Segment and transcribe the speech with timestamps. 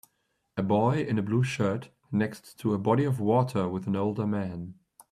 [0.57, 4.25] A boy in a blue shirt next to a body of water with an older
[4.25, 4.79] man.